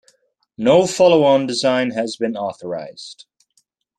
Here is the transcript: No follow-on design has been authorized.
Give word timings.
No 0.57 0.87
follow-on 0.87 1.45
design 1.45 1.91
has 1.91 2.15
been 2.15 2.35
authorized. 2.35 3.27